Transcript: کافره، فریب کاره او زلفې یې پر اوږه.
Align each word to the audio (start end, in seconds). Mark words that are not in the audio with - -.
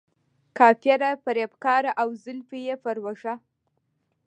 کافره، 0.57 1.11
فریب 1.23 1.51
کاره 1.63 1.91
او 2.01 2.09
زلفې 2.23 2.59
یې 2.67 2.75
پر 2.83 2.97
اوږه. 3.03 3.33